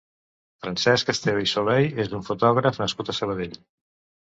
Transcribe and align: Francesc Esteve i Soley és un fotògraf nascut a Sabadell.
Francesc 0.63 1.11
Esteve 1.13 1.43
i 1.43 1.51
Soley 1.51 1.87
és 2.05 2.11
un 2.21 2.27
fotògraf 2.31 2.83
nascut 2.85 3.15
a 3.15 3.19
Sabadell. 3.21 3.57